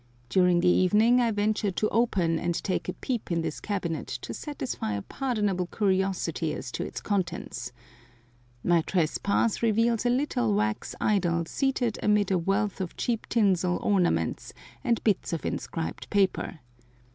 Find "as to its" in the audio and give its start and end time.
6.55-6.99